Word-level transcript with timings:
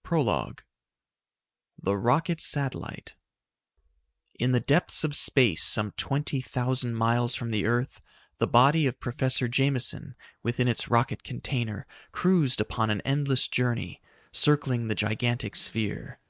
_PROLOGUE 0.04 0.62
The 1.82 1.98
Rocket 1.98 2.40
Satellite 2.40 3.14
In 4.38 4.52
the 4.52 4.58
depths 4.58 5.04
of 5.04 5.14
space, 5.14 5.62
some 5.62 5.92
twenty 5.98 6.40
thousand 6.40 6.94
miles 6.94 7.34
from 7.34 7.50
the 7.50 7.66
earth, 7.66 8.00
the 8.38 8.46
body 8.46 8.86
of 8.86 9.00
Professor 9.00 9.48
Jameson 9.48 10.14
within 10.42 10.66
its 10.66 10.88
rocket 10.88 11.22
container 11.24 11.86
cruised 12.10 12.58
upon 12.58 12.88
an 12.88 13.02
endless 13.02 13.48
journey, 13.48 14.00
circling 14.32 14.88
the 14.88 14.94
gigantic 14.94 15.54
sphere. 15.56 16.20